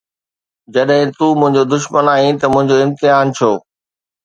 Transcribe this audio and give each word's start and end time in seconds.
جڏهن 0.77 1.07
تون 1.17 1.53
دشمن 1.75 2.05
آهين 2.15 2.35
ته 2.41 2.45
منهنجو 2.53 2.75
امتحان 2.85 3.25
ڇو؟ 3.37 3.51